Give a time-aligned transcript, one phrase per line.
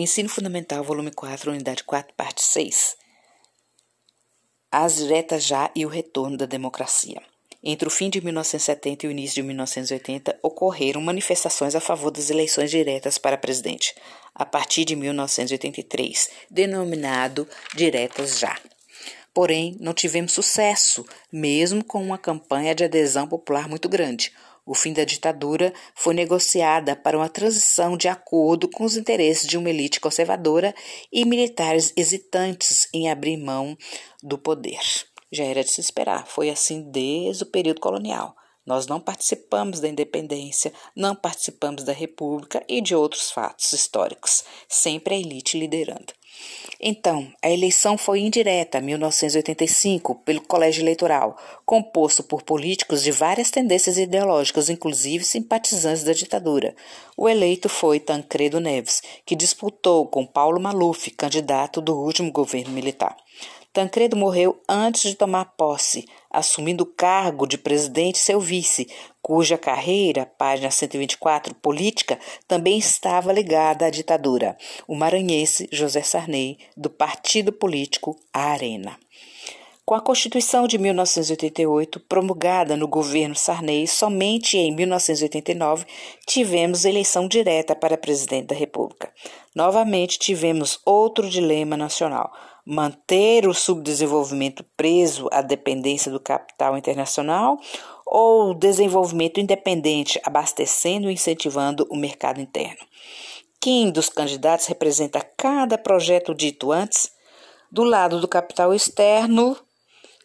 [0.00, 2.96] Ensino Fundamental, volume 4, unidade 4, parte 6.
[4.70, 7.20] As diretas já e o retorno da democracia.
[7.64, 12.30] Entre o fim de 1970 e o início de 1980, ocorreram manifestações a favor das
[12.30, 13.92] eleições diretas para presidente,
[14.32, 18.56] a partir de 1983, denominado Diretas Já.
[19.34, 24.32] Porém, não tivemos sucesso, mesmo com uma campanha de adesão popular muito grande.
[24.68, 29.56] O fim da ditadura foi negociada para uma transição de acordo com os interesses de
[29.56, 30.74] uma elite conservadora
[31.10, 33.74] e militares hesitantes em abrir mão
[34.22, 34.78] do poder.
[35.32, 38.36] Já era de se esperar, foi assim desde o período colonial.
[38.68, 45.14] Nós não participamos da independência, não participamos da república e de outros fatos históricos, sempre
[45.14, 46.12] a elite liderando.
[46.78, 53.96] Então, a eleição foi indireta, 1985, pelo Colégio Eleitoral, composto por políticos de várias tendências
[53.96, 56.76] ideológicas, inclusive simpatizantes da ditadura.
[57.16, 63.16] O eleito foi Tancredo Neves, que disputou com Paulo Maluf, candidato do último governo militar.
[63.78, 68.88] Tancredo morreu antes de tomar posse, assumindo o cargo de presidente seu vice,
[69.22, 72.18] cuja carreira, página 124, política,
[72.48, 78.98] também estava ligada à ditadura, o maranhense José Sarney, do partido político Arena.
[79.86, 85.86] Com a Constituição de 1988, promulgada no governo Sarney, somente em 1989
[86.26, 89.12] tivemos eleição direta para presidente da República.
[89.54, 92.32] Novamente tivemos outro dilema nacional
[92.70, 97.58] manter o subdesenvolvimento preso à dependência do capital internacional
[98.04, 102.84] ou desenvolvimento independente, abastecendo e incentivando o mercado interno.
[103.58, 107.10] Quem dos candidatos representa cada projeto dito antes?
[107.72, 109.56] Do lado do capital externo,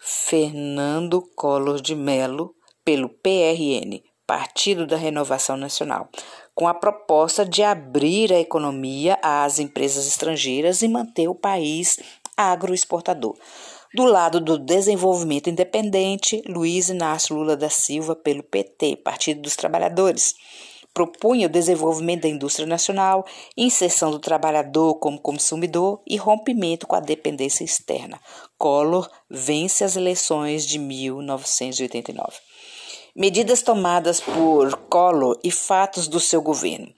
[0.00, 6.08] Fernando Collor de Mello, pelo PRN, Partido da Renovação Nacional,
[6.54, 11.98] com a proposta de abrir a economia às empresas estrangeiras e manter o país
[12.36, 13.36] agroexportador.
[13.94, 20.34] Do lado do desenvolvimento independente, Luiz Inácio Lula da Silva, pelo PT, Partido dos Trabalhadores,
[20.94, 23.24] propunha o desenvolvimento da indústria nacional,
[23.56, 28.20] inserção do trabalhador como consumidor e rompimento com a dependência externa.
[28.58, 32.38] Collor vence as eleições de 1989.
[33.14, 36.90] Medidas tomadas por Collor e fatos do seu governo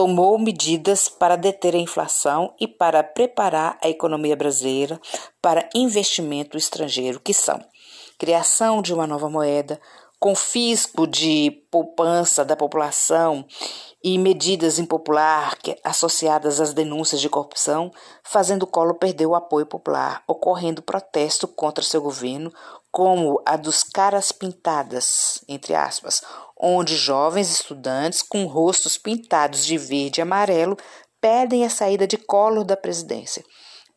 [0.00, 4.98] tomou medidas para deter a inflação e para preparar a economia brasileira
[5.42, 7.62] para investimento estrangeiro, que são
[8.18, 9.78] criação de uma nova moeda,
[10.18, 13.44] confisco de poupança da população
[14.02, 20.22] e medidas impopulares associadas às denúncias de corrupção, fazendo o Collor perder o apoio popular,
[20.26, 22.50] ocorrendo protesto contra seu governo,
[22.90, 26.22] como a dos caras pintadas, entre aspas,
[26.56, 30.76] onde jovens estudantes com rostos pintados de verde e amarelo
[31.20, 33.44] pedem a saída de Collor da presidência.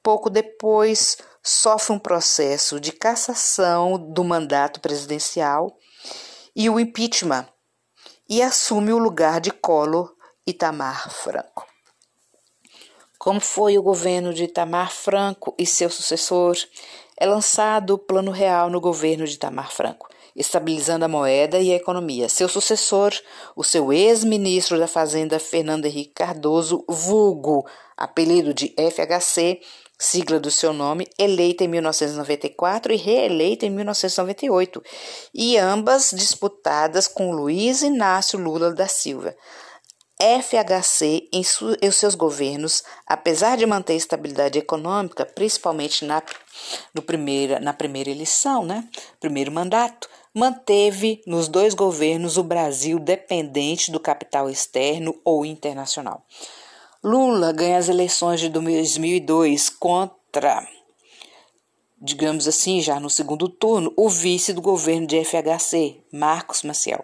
[0.02, 5.76] Pouco depois, sofre um processo de cassação do mandato presidencial
[6.56, 7.48] e o impeachment
[8.30, 10.14] e assume o lugar de Collor
[10.46, 11.73] Itamar Franco.
[13.24, 16.58] Como foi o governo de Itamar Franco e seu sucessor?
[17.16, 21.76] É lançado o Plano Real no governo de Itamar Franco estabilizando a moeda e a
[21.76, 22.28] economia.
[22.28, 23.14] Seu sucessor,
[23.56, 29.62] o seu ex-ministro da Fazenda, Fernando Henrique Cardoso, vulgo, apelido de FHC,
[29.98, 34.84] sigla do seu nome, eleita em 1994 e reeleita em 1998,
[35.34, 39.36] e ambas disputadas com Luiz Inácio Lula da Silva.
[40.24, 41.44] FHC, em,
[41.82, 46.24] em, seus governos, apesar de manter estabilidade econômica, principalmente na,
[47.06, 48.88] primeira, na primeira eleição, né,
[49.20, 56.26] primeiro mandato, manteve nos dois governos o Brasil dependente do capital externo ou internacional.
[57.04, 60.66] Lula ganha as eleições de 2002 contra,
[62.02, 67.04] digamos assim, já no segundo turno, o vice do governo de FHC, Marcos Maciel.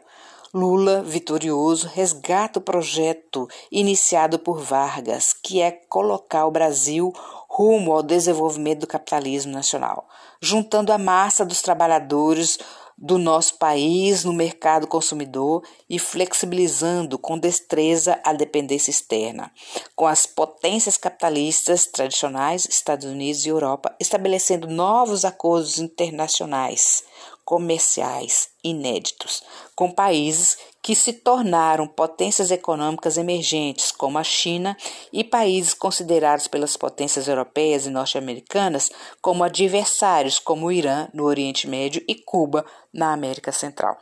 [0.52, 7.14] Lula, vitorioso, resgata o projeto iniciado por Vargas, que é colocar o Brasil
[7.48, 10.08] rumo ao desenvolvimento do capitalismo nacional,
[10.42, 12.58] juntando a massa dos trabalhadores
[12.98, 19.52] do nosso país no mercado consumidor e flexibilizando com destreza a dependência externa,
[19.96, 27.04] com as potências capitalistas tradicionais, Estados Unidos e Europa, estabelecendo novos acordos internacionais
[27.50, 29.42] comerciais inéditos
[29.76, 34.78] com países que se tornaram potências econômicas emergentes, como a China,
[35.12, 41.68] e países considerados pelas potências europeias e norte-americanas como adversários, como o Irã, no Oriente
[41.68, 42.64] Médio, e Cuba,
[42.94, 43.98] na América Central.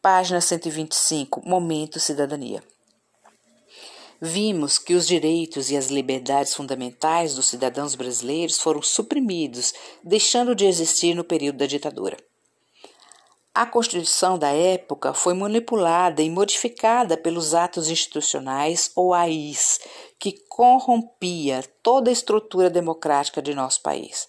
[0.00, 2.62] Página 125 Momento Cidadania.
[4.20, 10.64] vimos que os direitos e as liberdades fundamentais dos cidadãos brasileiros foram suprimidos, deixando de
[10.64, 12.16] existir no período da ditadura.
[13.58, 19.80] A Constituição da época foi manipulada e modificada pelos atos institucionais ou AIs,
[20.16, 24.28] que corrompia toda a estrutura democrática de nosso país.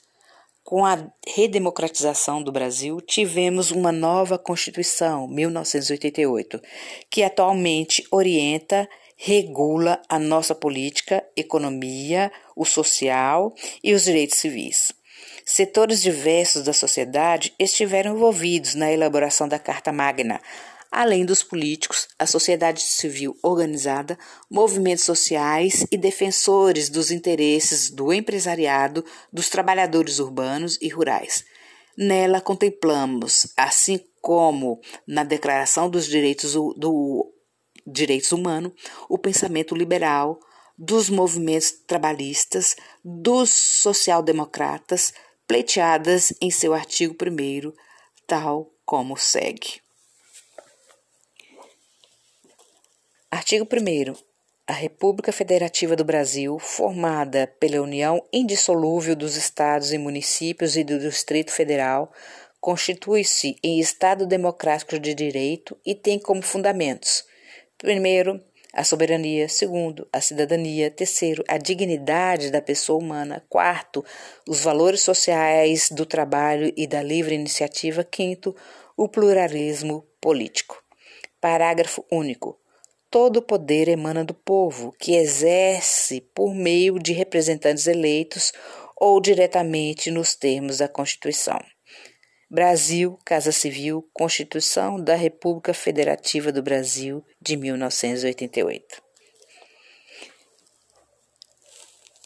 [0.63, 0.97] Com a
[1.27, 6.59] redemocratização do Brasil, tivemos uma nova Constituição, 1988,
[7.07, 13.53] que atualmente orienta, regula a nossa política, economia, o social
[13.83, 14.91] e os direitos civis.
[15.51, 20.39] Setores diversos da sociedade estiveram envolvidos na elaboração da Carta Magna,
[20.91, 24.15] além dos políticos, a sociedade civil organizada,
[24.47, 29.03] movimentos sociais e defensores dos interesses do empresariado,
[29.33, 31.43] dos trabalhadores urbanos e rurais.
[31.97, 37.27] Nela contemplamos, assim como na Declaração dos Direitos, do
[37.87, 38.73] Direitos Humanos,
[39.09, 40.39] o pensamento liberal
[40.77, 45.11] dos movimentos trabalhistas, dos social-democratas,
[45.49, 47.73] pleiteadas em seu artigo 1,
[48.27, 49.81] tal como segue.
[53.31, 54.13] Artigo 1.
[54.67, 60.99] A República Federativa do Brasil, formada pela união indissolúvel dos estados e municípios e do
[60.99, 62.13] Distrito Federal,
[62.61, 67.25] constitui-se em Estado democrático de direito e tem como fundamentos:
[67.75, 68.39] primeiro,
[68.73, 74.05] a soberania, segundo, a cidadania, terceiro, a dignidade da pessoa humana, quarto,
[74.47, 78.55] os valores sociais do trabalho e da livre iniciativa, quinto,
[78.95, 80.81] o pluralismo político.
[81.41, 82.59] Parágrafo único.
[83.09, 88.51] Todo poder emana do povo, que exerce por meio de representantes eleitos
[88.95, 91.59] ou diretamente nos termos da Constituição.
[92.49, 99.01] Brasil, Casa Civil, Constituição da República Federativa do Brasil de 1988.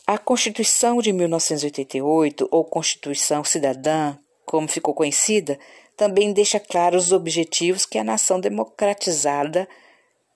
[0.06, 5.58] A Constituição de 1988, ou Constituição Cidadã, como ficou conhecida,
[5.96, 9.68] também deixa claros os objetivos que a nação democratizada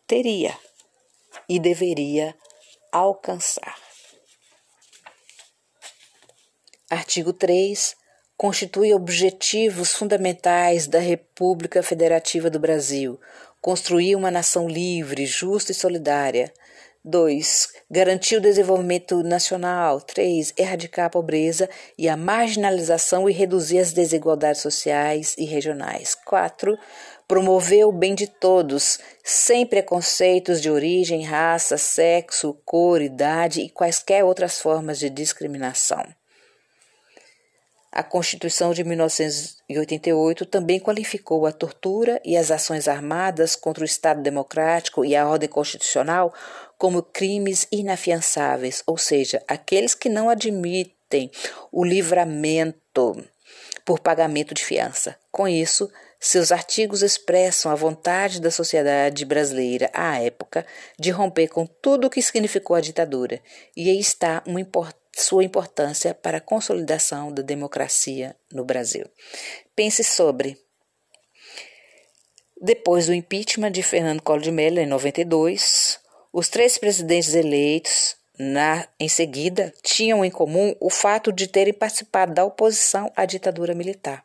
[0.06, 0.58] teria
[1.50, 2.36] e deveria
[2.92, 3.78] alcançar.
[6.90, 7.97] Artigo 3.
[8.38, 13.20] Constitui objetivos fundamentais da República Federativa do Brasil.
[13.60, 16.54] Construir uma nação livre, justa e solidária.
[17.04, 17.70] 2.
[17.90, 20.00] Garantir o desenvolvimento nacional.
[20.00, 20.54] 3.
[20.56, 21.68] Erradicar a pobreza
[21.98, 26.14] e a marginalização e reduzir as desigualdades sociais e regionais.
[26.14, 26.78] 4
[27.28, 34.24] promover o bem de todos, sem preconceitos de origem, raça, sexo, cor, idade e quaisquer
[34.24, 36.06] outras formas de discriminação.
[37.98, 44.22] A Constituição de 1988 também qualificou a tortura e as ações armadas contra o Estado
[44.22, 46.32] Democrático e a ordem constitucional
[46.78, 51.32] como crimes inafiançáveis, ou seja, aqueles que não admitem
[51.72, 53.26] o livramento
[53.84, 55.16] por pagamento de fiança.
[55.32, 55.90] Com isso,
[56.20, 60.64] seus artigos expressam a vontade da sociedade brasileira à época
[61.00, 63.42] de romper com tudo o que significou a ditadura,
[63.76, 69.06] e aí está import sua importância para a consolidação da democracia no Brasil.
[69.76, 70.58] Pense sobre.
[72.62, 76.00] Depois do impeachment de Fernando Collor de Mello em 92,
[76.32, 82.34] os três presidentes eleitos na, em seguida tinham em comum o fato de terem participado
[82.34, 84.24] da oposição à ditadura militar.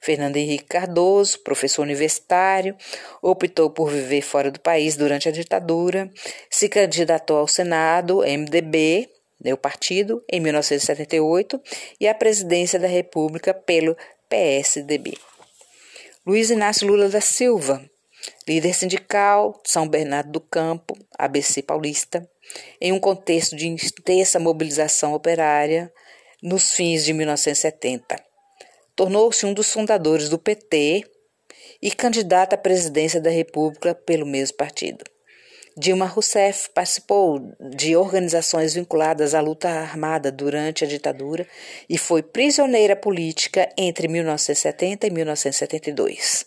[0.00, 2.76] Fernando Henrique Cardoso, professor universitário,
[3.20, 6.10] optou por viver fora do país durante a ditadura,
[6.50, 9.10] se candidatou ao Senado, MDB,
[9.42, 11.60] né, o partido, em 1978
[12.00, 13.96] e à presidência da República pelo
[14.28, 15.16] PSDB.
[16.26, 17.88] Luiz Inácio Lula da Silva,
[18.46, 22.28] líder sindical, São Bernardo do Campo, ABC Paulista,
[22.80, 25.92] em um contexto de intensa mobilização operária
[26.42, 28.28] nos fins de 1970
[28.98, 31.04] tornou-se um dos fundadores do PT
[31.80, 35.04] e candidato à presidência da República pelo mesmo partido.
[35.80, 41.46] Dilma Rousseff participou de organizações vinculadas à luta armada durante a ditadura
[41.88, 46.46] e foi prisioneira política entre 1970 e 1972,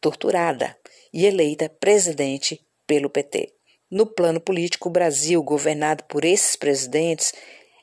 [0.00, 0.76] torturada
[1.12, 3.52] e eleita presidente pelo PT.
[3.90, 7.34] No plano político, o Brasil, governado por esses presidentes,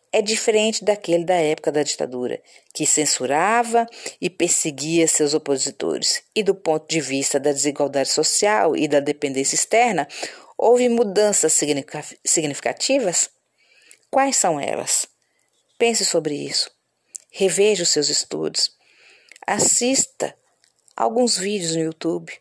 [0.10, 2.42] é diferente daquele da época da ditadura,
[2.74, 3.86] que censurava
[4.22, 6.24] e perseguia seus opositores.
[6.34, 10.08] E do ponto de vista da desigualdade social e da dependência externa,
[10.58, 11.54] houve mudanças
[12.26, 13.30] significativas?
[14.10, 15.08] Quais são elas?
[15.78, 16.72] Pense sobre isso.
[17.30, 18.72] Reveja os seus estudos.
[19.46, 20.36] Assista
[20.96, 22.34] alguns vídeos no YouTube.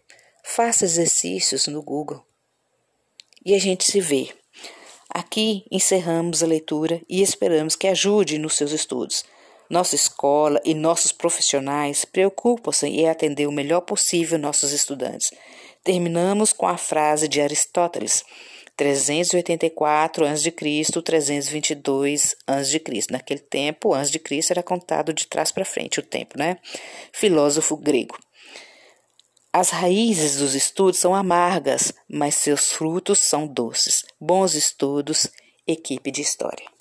[0.42, 2.24] Faça exercícios no Google.
[3.44, 4.34] E a gente se vê.
[5.10, 9.24] Aqui encerramos a leitura e esperamos que ajude nos seus estudos.
[9.68, 15.30] Nossa escola e nossos profissionais preocupam-se em atender o melhor possível nossos estudantes.
[15.86, 18.24] Terminamos com a frase de Aristóteles:
[18.76, 22.82] 384 a.C., 322 a.C.
[23.08, 26.58] Naquele tempo, antes de Cristo era contado de trás para frente o tempo, né?
[27.12, 28.18] Filósofo grego.
[29.52, 34.04] As raízes dos estudos são amargas, mas seus frutos são doces.
[34.20, 35.28] Bons estudos,
[35.68, 36.75] equipe de história.